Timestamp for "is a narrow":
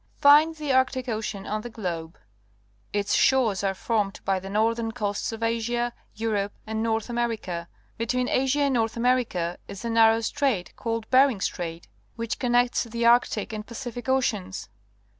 9.67-10.21